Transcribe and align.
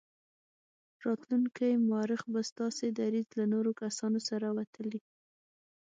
راتلونکی 1.05 1.71
مورخ 1.89 2.21
به 2.33 2.41
ستاسې 2.51 2.85
دریځ 2.99 3.27
له 3.39 3.45
نورو 3.53 3.71
کسانو 3.81 4.19
سره 4.29 4.47
وتلي. 4.57 4.99